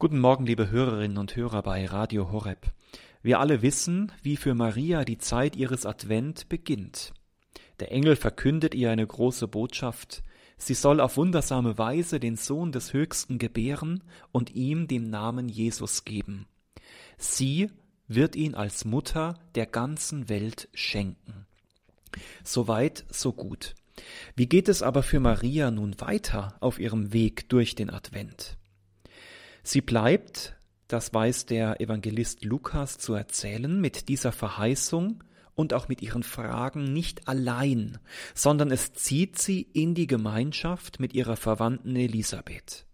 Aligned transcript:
Guten 0.00 0.20
Morgen, 0.20 0.46
liebe 0.46 0.70
Hörerinnen 0.70 1.18
und 1.18 1.34
Hörer 1.34 1.60
bei 1.60 1.84
Radio 1.84 2.30
Horeb. 2.30 2.70
Wir 3.20 3.40
alle 3.40 3.62
wissen, 3.62 4.12
wie 4.22 4.36
für 4.36 4.54
Maria 4.54 5.04
die 5.04 5.18
Zeit 5.18 5.56
ihres 5.56 5.86
Advent 5.86 6.48
beginnt. 6.48 7.12
Der 7.80 7.90
Engel 7.90 8.14
verkündet 8.14 8.76
ihr 8.76 8.92
eine 8.92 9.04
große 9.04 9.48
Botschaft. 9.48 10.22
Sie 10.56 10.74
soll 10.74 11.00
auf 11.00 11.16
wundersame 11.16 11.78
Weise 11.78 12.20
den 12.20 12.36
Sohn 12.36 12.70
des 12.70 12.92
Höchsten 12.92 13.38
gebären 13.38 14.04
und 14.30 14.54
ihm 14.54 14.86
den 14.86 15.10
Namen 15.10 15.48
Jesus 15.48 16.04
geben. 16.04 16.46
Sie 17.16 17.68
wird 18.06 18.36
ihn 18.36 18.54
als 18.54 18.84
Mutter 18.84 19.34
der 19.56 19.66
ganzen 19.66 20.28
Welt 20.28 20.68
schenken. 20.74 21.44
Soweit, 22.44 23.04
so 23.10 23.32
gut. 23.32 23.74
Wie 24.36 24.46
geht 24.46 24.68
es 24.68 24.80
aber 24.80 25.02
für 25.02 25.18
Maria 25.18 25.72
nun 25.72 26.00
weiter 26.00 26.56
auf 26.60 26.78
ihrem 26.78 27.12
Weg 27.12 27.48
durch 27.48 27.74
den 27.74 27.90
Advent? 27.90 28.58
Sie 29.70 29.82
bleibt, 29.82 30.56
das 30.86 31.12
weiß 31.12 31.44
der 31.44 31.78
Evangelist 31.82 32.42
Lukas 32.42 32.96
zu 32.96 33.12
erzählen, 33.12 33.78
mit 33.78 34.08
dieser 34.08 34.32
Verheißung 34.32 35.22
und 35.54 35.74
auch 35.74 35.88
mit 35.88 36.00
ihren 36.00 36.22
Fragen 36.22 36.84
nicht 36.94 37.28
allein, 37.28 37.98
sondern 38.34 38.70
es 38.70 38.94
zieht 38.94 39.38
sie 39.38 39.60
in 39.60 39.94
die 39.94 40.06
Gemeinschaft 40.06 41.00
mit 41.00 41.12
ihrer 41.12 41.36
Verwandten 41.36 41.96
Elisabeth. 41.96 42.86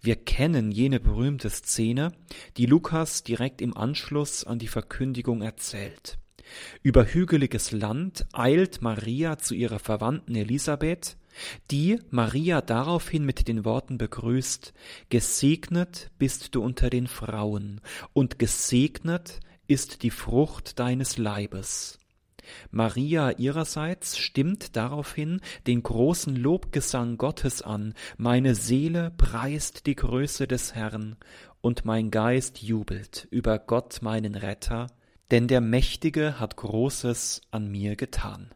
Wir 0.00 0.16
kennen 0.16 0.72
jene 0.72 0.98
berühmte 0.98 1.48
Szene, 1.48 2.10
die 2.56 2.66
Lukas 2.66 3.22
direkt 3.22 3.60
im 3.60 3.76
Anschluss 3.76 4.42
an 4.42 4.58
die 4.58 4.66
Verkündigung 4.66 5.42
erzählt. 5.42 6.18
Über 6.82 7.04
hügeliges 7.04 7.70
Land 7.70 8.26
eilt 8.32 8.82
Maria 8.82 9.38
zu 9.38 9.54
ihrer 9.54 9.78
Verwandten 9.78 10.34
Elisabeth, 10.34 11.18
die 11.70 12.00
Maria 12.10 12.60
daraufhin 12.60 13.24
mit 13.24 13.48
den 13.48 13.64
Worten 13.64 13.98
begrüßt, 13.98 14.72
Gesegnet 15.08 16.10
bist 16.18 16.54
du 16.54 16.62
unter 16.62 16.90
den 16.90 17.06
Frauen, 17.06 17.80
und 18.12 18.38
gesegnet 18.38 19.40
ist 19.66 20.02
die 20.02 20.10
Frucht 20.10 20.78
deines 20.78 21.18
Leibes. 21.18 21.98
Maria 22.70 23.32
ihrerseits 23.32 24.18
stimmt 24.18 24.76
daraufhin 24.76 25.40
den 25.66 25.82
großen 25.82 26.36
Lobgesang 26.36 27.18
Gottes 27.18 27.62
an, 27.62 27.94
meine 28.16 28.54
Seele 28.54 29.10
preist 29.16 29.86
die 29.86 29.96
Größe 29.96 30.46
des 30.46 30.74
Herrn, 30.74 31.16
und 31.60 31.84
mein 31.84 32.10
Geist 32.10 32.62
jubelt 32.62 33.26
über 33.30 33.58
Gott 33.58 34.00
meinen 34.02 34.36
Retter, 34.36 34.86
denn 35.32 35.48
der 35.48 35.60
Mächtige 35.60 36.38
hat 36.38 36.56
Großes 36.56 37.40
an 37.50 37.68
mir 37.68 37.96
getan. 37.96 38.50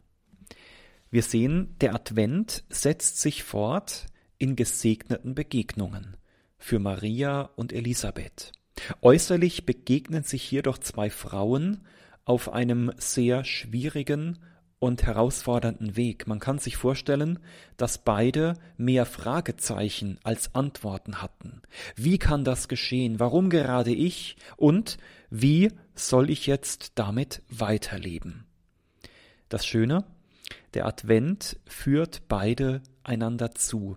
Wir 1.11 1.23
sehen, 1.23 1.75
der 1.81 1.93
Advent 1.93 2.63
setzt 2.69 3.19
sich 3.19 3.43
fort 3.43 4.05
in 4.37 4.55
gesegneten 4.55 5.35
Begegnungen 5.35 6.15
für 6.57 6.79
Maria 6.79 7.49
und 7.57 7.73
Elisabeth. 7.73 8.53
Äußerlich 9.01 9.65
begegnen 9.65 10.23
sich 10.23 10.41
hier 10.41 10.63
doch 10.63 10.77
zwei 10.77 11.09
Frauen 11.09 11.85
auf 12.23 12.53
einem 12.53 12.93
sehr 12.97 13.43
schwierigen 13.43 14.39
und 14.79 15.03
herausfordernden 15.03 15.97
Weg. 15.97 16.27
Man 16.27 16.39
kann 16.39 16.59
sich 16.59 16.77
vorstellen, 16.77 17.39
dass 17.75 17.97
beide 17.97 18.53
mehr 18.77 19.05
Fragezeichen 19.05 20.17
als 20.23 20.55
Antworten 20.55 21.21
hatten. 21.21 21.61
Wie 21.97 22.19
kann 22.19 22.45
das 22.45 22.69
geschehen? 22.69 23.19
Warum 23.19 23.49
gerade 23.49 23.91
ich? 23.91 24.37
Und 24.55 24.97
wie 25.29 25.73
soll 25.93 26.29
ich 26.29 26.47
jetzt 26.47 26.93
damit 26.95 27.43
weiterleben? 27.49 28.45
Das 29.49 29.65
Schöne, 29.65 30.05
der 30.73 30.85
Advent 30.85 31.59
führt 31.65 32.27
beide 32.27 32.81
einander 33.03 33.51
zu 33.51 33.95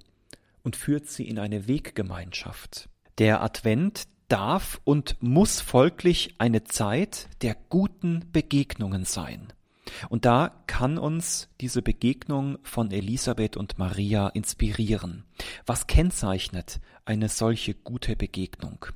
und 0.63 0.77
führt 0.77 1.09
sie 1.09 1.29
in 1.29 1.39
eine 1.39 1.69
Weggemeinschaft. 1.69 2.89
Der 3.19 3.43
Advent 3.43 4.05
darf 4.29 4.81
und 4.85 5.17
muss 5.21 5.61
folglich 5.61 6.35
eine 6.39 6.65
Zeit 6.65 7.29
der 7.43 7.57
guten 7.69 8.25
Begegnungen 8.33 9.05
sein. 9.05 9.53
Und 10.09 10.25
da 10.25 10.63
kann 10.67 10.99
uns 10.99 11.49
diese 11.61 11.83
Begegnung 11.83 12.59
von 12.63 12.91
Elisabeth 12.91 13.57
und 13.57 13.79
Maria 13.79 14.29
inspirieren. 14.29 15.25
Was 15.67 15.87
kennzeichnet 15.87 16.81
eine 17.05 17.29
solche 17.29 17.75
gute 17.75 18.17
Begegnung? 18.17 18.87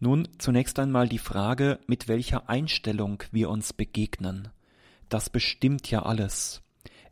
Nun 0.00 0.28
zunächst 0.38 0.78
einmal 0.78 1.08
die 1.08 1.18
Frage, 1.18 1.78
mit 1.86 2.08
welcher 2.08 2.48
Einstellung 2.48 3.22
wir 3.30 3.50
uns 3.50 3.72
begegnen. 3.72 4.48
Das 5.08 5.30
bestimmt 5.30 5.90
ja 5.90 6.02
alles. 6.02 6.62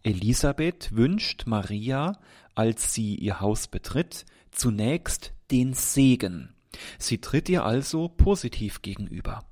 Elisabeth 0.04 0.94
wünscht 0.94 1.46
Maria, 1.46 2.18
als 2.54 2.92
sie 2.94 3.16
ihr 3.16 3.40
Haus 3.40 3.66
betritt, 3.66 4.26
zunächst 4.52 5.32
den 5.50 5.72
Segen. 5.72 6.54
Sie 6.98 7.20
tritt 7.20 7.48
ihr 7.48 7.64
also 7.64 8.08
positiv 8.08 8.82
gegenüber. 8.82 9.44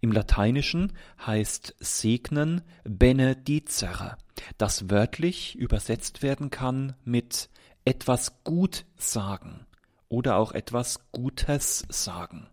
Im 0.00 0.10
Lateinischen 0.10 0.92
heißt 1.24 1.76
segnen 1.78 2.62
benedicere, 2.84 4.16
das 4.58 4.90
wörtlich 4.90 5.54
übersetzt 5.54 6.22
werden 6.22 6.50
kann 6.50 6.94
mit 7.04 7.48
etwas 7.84 8.42
gut 8.42 8.86
sagen 8.96 9.66
oder 10.08 10.36
auch 10.36 10.52
etwas 10.52 11.00
Gutes 11.12 11.86
sagen. 11.88 12.48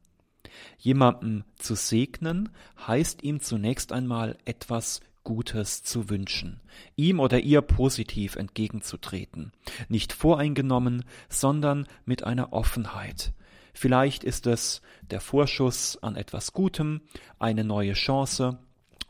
Jemandem 0.77 1.45
zu 1.55 1.75
segnen 1.75 2.49
heißt 2.85 3.23
ihm 3.23 3.39
zunächst 3.39 3.91
einmal 3.91 4.37
etwas 4.45 4.99
Gutes 5.23 5.83
zu 5.83 6.09
wünschen, 6.09 6.61
ihm 6.95 7.19
oder 7.19 7.39
ihr 7.39 7.61
positiv 7.61 8.35
entgegenzutreten, 8.35 9.51
nicht 9.89 10.13
voreingenommen, 10.13 11.05
sondern 11.29 11.87
mit 12.05 12.23
einer 12.23 12.53
Offenheit. 12.53 13.33
Vielleicht 13.73 14.23
ist 14.23 14.47
es 14.47 14.81
der 15.09 15.21
Vorschuss 15.21 15.97
an 16.01 16.15
etwas 16.15 16.53
Gutem, 16.53 17.01
eine 17.39 17.63
neue 17.63 17.93
Chance 17.93 18.59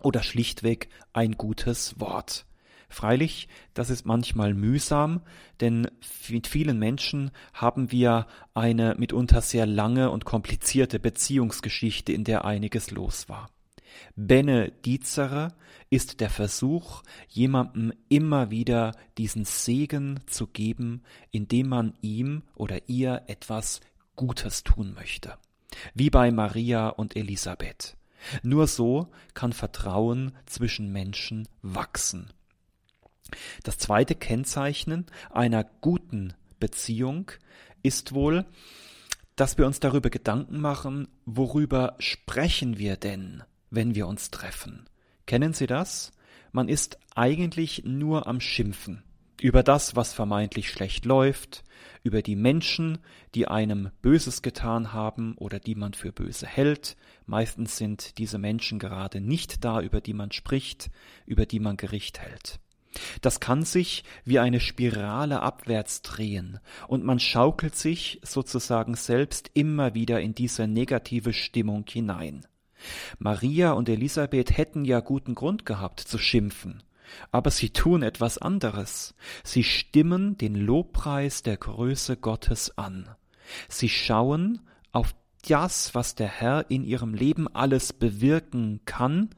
oder 0.01 0.23
schlichtweg 0.23 0.89
ein 1.11 1.33
gutes 1.33 1.99
Wort. 1.99 2.45
Freilich, 2.89 3.47
das 3.73 3.89
ist 3.89 4.05
manchmal 4.05 4.53
mühsam, 4.53 5.21
denn 5.61 5.87
mit 6.29 6.45
vielen 6.45 6.77
Menschen 6.77 7.31
haben 7.53 7.91
wir 7.91 8.27
eine 8.53 8.95
mitunter 8.99 9.41
sehr 9.41 9.65
lange 9.65 10.11
und 10.11 10.25
komplizierte 10.25 10.99
Beziehungsgeschichte, 10.99 12.13
in 12.13 12.23
der 12.23 12.45
einiges 12.45 12.91
los 12.91 13.27
war. 13.27 13.49
Benedizere 14.15 15.53
ist 15.89 16.19
der 16.21 16.29
Versuch, 16.29 17.03
jemandem 17.27 17.93
immer 18.09 18.49
wieder 18.49 18.95
diesen 19.17 19.45
Segen 19.45 20.19
zu 20.27 20.47
geben, 20.47 21.03
indem 21.31 21.69
man 21.69 21.93
ihm 22.01 22.43
oder 22.55 22.89
ihr 22.89 23.23
etwas 23.27 23.81
Gutes 24.15 24.63
tun 24.63 24.93
möchte. 24.93 25.37
Wie 25.93 26.09
bei 26.09 26.31
Maria 26.31 26.89
und 26.89 27.15
Elisabeth. 27.15 27.95
Nur 28.41 28.67
so 28.67 29.11
kann 29.33 29.53
Vertrauen 29.53 30.33
zwischen 30.45 30.91
Menschen 30.91 31.47
wachsen. 31.61 32.31
Das 33.63 33.77
zweite 33.77 34.15
Kennzeichen 34.15 35.05
einer 35.31 35.63
guten 35.63 36.33
Beziehung 36.59 37.31
ist 37.81 38.13
wohl, 38.13 38.45
dass 39.35 39.57
wir 39.57 39.65
uns 39.65 39.79
darüber 39.79 40.09
Gedanken 40.09 40.59
machen, 40.59 41.07
worüber 41.25 41.95
sprechen 41.99 42.77
wir 42.77 42.97
denn 42.97 43.43
wenn 43.73 43.95
wir 43.95 44.07
uns 44.07 44.31
treffen. 44.31 44.85
Kennen 45.25 45.53
Sie 45.53 45.67
das? 45.67 46.11
Man 46.51 46.69
ist 46.69 46.99
eigentlich 47.15 47.83
nur 47.85 48.27
am 48.27 48.39
Schimpfen 48.39 49.03
über 49.41 49.61
das, 49.61 49.95
was 49.95 50.13
vermeintlich 50.13 50.69
schlecht 50.69 51.05
läuft, 51.05 51.63
über 52.01 52.21
die 52.21 52.37
Menschen, 52.37 52.99
die 53.35 53.47
einem 53.47 53.91
Böses 54.01 54.41
getan 54.41 54.93
haben 54.93 55.35
oder 55.37 55.59
die 55.59 55.75
man 55.75 55.93
für 55.93 56.13
böse 56.13 56.47
hält. 56.47 56.95
Meistens 57.25 57.75
sind 57.75 58.17
diese 58.19 58.37
Menschen 58.37 58.79
gerade 58.79 59.19
nicht 59.19 59.65
da, 59.65 59.81
über 59.81 59.99
die 59.99 60.13
man 60.13 60.31
spricht, 60.31 60.91
über 61.25 61.45
die 61.45 61.59
man 61.59 61.75
Gericht 61.75 62.19
hält. 62.19 62.59
Das 63.21 63.41
kann 63.41 63.63
sich 63.63 64.03
wie 64.23 64.39
eine 64.39 64.61
Spirale 64.61 65.41
abwärts 65.41 66.03
drehen, 66.03 66.59
und 66.87 67.03
man 67.03 67.19
schaukelt 67.19 67.75
sich 67.75 68.21
sozusagen 68.23 68.95
selbst 68.95 69.49
immer 69.55 69.93
wieder 69.93 70.21
in 70.21 70.35
diese 70.35 70.67
negative 70.67 71.33
Stimmung 71.33 71.85
hinein. 71.89 72.45
Maria 73.19 73.71
und 73.71 73.89
Elisabeth 73.89 74.57
hätten 74.57 74.85
ja 74.85 74.99
guten 74.99 75.35
Grund 75.35 75.65
gehabt 75.65 75.99
zu 75.99 76.17
schimpfen. 76.17 76.83
Aber 77.31 77.51
sie 77.51 77.69
tun 77.69 78.01
etwas 78.01 78.37
anderes. 78.37 79.13
Sie 79.43 79.63
stimmen 79.63 80.37
den 80.37 80.55
Lobpreis 80.55 81.43
der 81.43 81.57
Größe 81.57 82.17
Gottes 82.17 82.77
an. 82.77 83.09
Sie 83.69 83.89
schauen 83.89 84.61
auf 84.91 85.13
das, 85.47 85.93
was 85.93 86.15
der 86.15 86.27
Herr 86.27 86.69
in 86.69 86.83
ihrem 86.83 87.13
Leben 87.13 87.47
alles 87.47 87.93
bewirken 87.93 88.81
kann, 88.85 89.29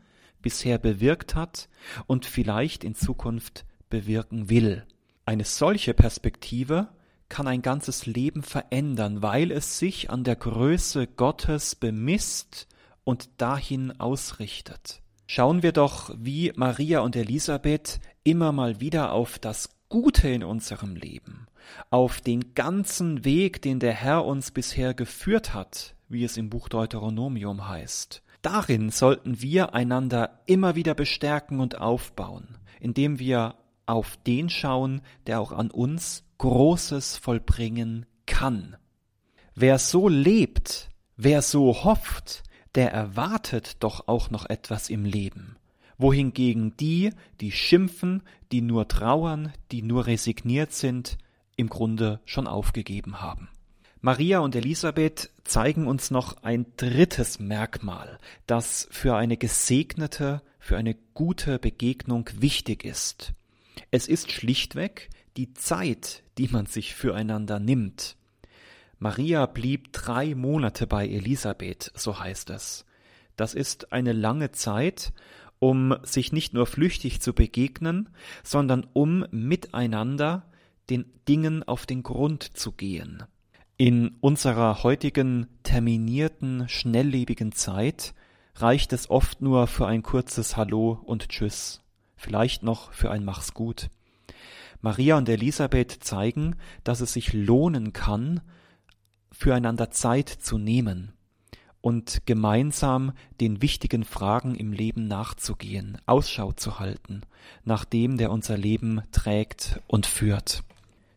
bisher 0.41 0.77
bewirkt 0.77 1.35
hat 1.35 1.69
und 2.05 2.25
vielleicht 2.25 2.83
in 2.83 2.95
Zukunft 2.95 3.65
bewirken 3.89 4.49
will. 4.49 4.85
Eine 5.25 5.43
solche 5.43 5.93
Perspektive 5.93 6.89
kann 7.29 7.47
ein 7.47 7.63
ganzes 7.63 8.05
Leben 8.05 8.43
verändern, 8.43 9.23
weil 9.23 9.51
es 9.51 9.79
sich 9.79 10.11
an 10.11 10.23
der 10.23 10.35
Größe 10.35 11.07
Gottes 11.07 11.73
bemisst 11.73 12.67
und 13.05 13.29
dahin 13.37 13.97
ausrichtet. 13.99 15.01
Schauen 15.27 15.63
wir 15.63 15.71
doch, 15.71 16.13
wie 16.17 16.51
Maria 16.55 16.99
und 16.99 17.15
Elisabeth 17.15 18.01
immer 18.23 18.51
mal 18.51 18.81
wieder 18.81 19.13
auf 19.13 19.39
das 19.39 19.69
Gute 19.87 20.27
in 20.27 20.43
unserem 20.43 20.95
Leben, 20.95 21.47
auf 21.89 22.19
den 22.19 22.53
ganzen 22.53 23.23
Weg, 23.23 23.61
den 23.61 23.79
der 23.79 23.93
Herr 23.93 24.25
uns 24.25 24.51
bisher 24.51 24.93
geführt 24.93 25.53
hat, 25.53 25.95
wie 26.09 26.23
es 26.23 26.37
im 26.37 26.49
Buch 26.49 26.67
Deuteronomium 26.67 27.67
heißt. 27.67 28.21
Darin 28.41 28.89
sollten 28.91 29.41
wir 29.41 29.73
einander 29.73 30.41
immer 30.45 30.75
wieder 30.75 30.93
bestärken 30.93 31.59
und 31.59 31.79
aufbauen, 31.79 32.57
indem 32.79 33.17
wir 33.17 33.55
auf 33.87 34.17
den 34.27 34.49
schauen, 34.49 35.01
der 35.25 35.39
auch 35.39 35.51
an 35.51 35.71
uns 35.71 36.23
Großes 36.37 37.17
vollbringen 37.17 38.05
kann. 38.25 38.75
Wer 39.55 39.79
so 39.79 40.09
lebt, 40.09 40.89
wer 41.15 41.41
so 41.41 41.83
hofft, 41.83 42.43
der 42.75 42.91
erwartet 42.91 43.77
doch 43.81 44.07
auch 44.07 44.29
noch 44.29 44.45
etwas 44.49 44.89
im 44.89 45.05
Leben 45.05 45.57
wohingegen 45.97 46.75
die, 46.77 47.11
die 47.41 47.51
schimpfen, 47.51 48.23
die 48.51 48.61
nur 48.61 48.87
trauern, 48.87 49.53
die 49.71 49.81
nur 49.81 50.07
resigniert 50.07 50.73
sind, 50.73 51.17
im 51.55 51.69
Grunde 51.69 52.19
schon 52.25 52.47
aufgegeben 52.47 53.21
haben. 53.21 53.49
Maria 54.01 54.39
und 54.39 54.55
Elisabeth 54.55 55.31
zeigen 55.45 55.87
uns 55.87 56.11
noch 56.11 56.43
ein 56.43 56.65
drittes 56.77 57.39
Merkmal, 57.39 58.19
das 58.45 58.87
für 58.91 59.15
eine 59.15 59.37
gesegnete, 59.37 60.41
für 60.59 60.77
eine 60.77 60.95
gute 61.13 61.57
Begegnung 61.57 62.29
wichtig 62.35 62.83
ist. 62.83 63.33
Es 63.89 64.07
ist 64.07 64.31
schlichtweg 64.31 65.09
die 65.37 65.53
Zeit, 65.53 66.23
die 66.37 66.47
man 66.49 66.65
sich 66.65 66.93
füreinander 66.93 67.59
nimmt. 67.59 68.15
Maria 68.99 69.45
blieb 69.45 69.91
drei 69.93 70.35
Monate 70.35 70.87
bei 70.87 71.07
Elisabeth, 71.07 71.91
so 71.95 72.19
heißt 72.19 72.49
es. 72.49 72.85
Das 73.35 73.53
ist 73.53 73.91
eine 73.91 74.13
lange 74.13 74.51
Zeit, 74.51 75.13
um 75.59 75.95
sich 76.03 76.31
nicht 76.31 76.53
nur 76.53 76.65
flüchtig 76.65 77.21
zu 77.21 77.33
begegnen, 77.33 78.09
sondern 78.43 78.87
um 78.93 79.25
miteinander 79.31 80.45
den 80.89 81.05
Dingen 81.27 81.63
auf 81.63 81.85
den 81.85 82.03
Grund 82.03 82.43
zu 82.57 82.71
gehen. 82.71 83.23
In 83.77 84.15
unserer 84.21 84.83
heutigen 84.83 85.47
terminierten, 85.63 86.69
schnelllebigen 86.69 87.51
Zeit 87.51 88.13
reicht 88.55 88.93
es 88.93 89.09
oft 89.09 89.41
nur 89.41 89.67
für 89.67 89.85
ein 89.87 90.01
kurzes 90.01 90.55
Hallo 90.55 91.01
und 91.03 91.27
Tschüss, 91.27 91.81
vielleicht 92.15 92.63
noch 92.63 92.93
für 92.93 93.11
ein 93.11 93.25
Mach's 93.25 93.53
gut. 93.53 93.89
Maria 94.81 95.17
und 95.17 95.27
Elisabeth 95.27 95.91
zeigen, 95.91 96.55
dass 96.83 97.01
es 97.01 97.11
sich 97.11 97.33
lohnen 97.33 97.91
kann, 97.91 98.41
füreinander 99.37 99.91
Zeit 99.91 100.29
zu 100.29 100.57
nehmen, 100.57 101.15
und 101.85 102.25
gemeinsam 102.25 103.11
den 103.39 103.61
wichtigen 103.61 104.05
Fragen 104.05 104.55
im 104.55 104.73
Leben 104.73 105.07
nachzugehen, 105.07 105.99
Ausschau 106.07 106.51
zu 106.51 106.79
halten, 106.79 107.21
nach 107.63 107.85
dem, 107.85 108.17
der 108.17 108.31
unser 108.31 108.57
Leben 108.57 109.03
trägt 109.11 109.79
und 109.85 110.07
führt. 110.07 110.63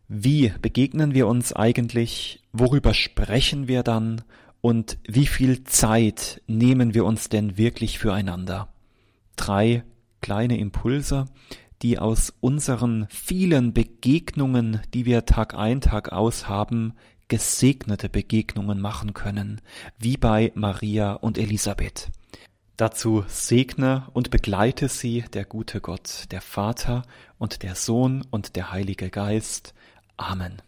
Wie 0.07 0.53
begegnen 0.61 1.15
wir 1.15 1.25
uns 1.25 1.53
eigentlich? 1.53 2.43
Worüber 2.53 2.93
sprechen 2.93 3.67
wir 3.67 3.81
dann? 3.81 4.21
Und 4.61 4.99
wie 5.07 5.25
viel 5.25 5.63
Zeit 5.63 6.39
nehmen 6.45 6.93
wir 6.93 7.03
uns 7.03 7.29
denn 7.29 7.57
wirklich 7.57 7.97
füreinander? 7.97 8.67
Drei 9.37 9.83
kleine 10.21 10.59
Impulse, 10.59 11.25
die 11.81 11.97
aus 11.97 12.31
unseren 12.41 13.07
vielen 13.09 13.73
Begegnungen, 13.73 14.81
die 14.93 15.05
wir 15.05 15.25
Tag 15.25 15.55
ein, 15.55 15.81
Tag 15.81 16.11
aus 16.11 16.47
haben, 16.47 16.93
gesegnete 17.29 18.09
Begegnungen 18.09 18.81
machen 18.81 19.13
können, 19.13 19.61
wie 19.97 20.17
bei 20.17 20.51
Maria 20.55 21.13
und 21.13 21.37
Elisabeth. 21.37 22.09
Dazu 22.75 23.25
segne 23.27 24.07
und 24.13 24.31
begleite 24.31 24.87
sie 24.87 25.23
der 25.33 25.45
gute 25.45 25.81
Gott, 25.81 26.25
der 26.31 26.41
Vater 26.41 27.03
und 27.37 27.63
der 27.63 27.75
Sohn 27.75 28.25
und 28.31 28.55
der 28.55 28.71
Heilige 28.71 29.09
Geist. 29.09 29.73
Amen. 30.17 30.61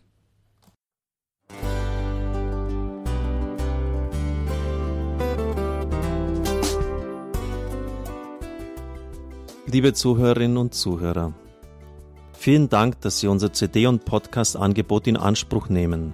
Liebe 9.67 9.93
Zuhörerinnen 9.93 10.57
und 10.57 10.73
Zuhörer, 10.73 11.33
vielen 12.33 12.67
Dank, 12.67 12.99
dass 12.99 13.21
Sie 13.21 13.27
unser 13.27 13.53
CD- 13.53 13.87
und 13.87 14.03
Podcast-Angebot 14.03 15.07
in 15.07 15.15
Anspruch 15.15 15.69
nehmen. 15.69 16.13